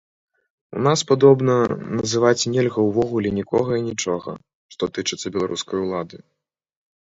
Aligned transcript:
У 0.77 0.79
нас, 0.87 0.99
падобна, 1.11 1.57
называць 1.99 2.47
нельга 2.55 2.79
ўвогуле 2.87 3.29
нікога 3.41 3.71
і 3.79 3.87
нічога, 3.91 4.31
што 4.77 4.83
тычыцца 4.99 5.27
беларускай 5.41 5.77
улады. 5.89 6.17